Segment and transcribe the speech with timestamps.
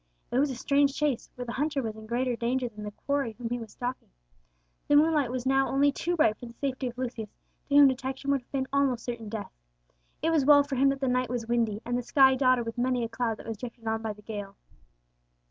[0.31, 3.33] It was a strange chase, where the hunter was in greater danger than the quarry
[3.33, 4.09] whom he was stalking!
[4.87, 7.29] The moonlight was now only too bright for the safety of Lucius,
[7.69, 9.51] to whom detection would have been almost certain death.
[10.23, 12.79] It was well for him that the night was windy, and the sky dotted with
[12.79, 14.55] many a cloud that was drifted on by the gale.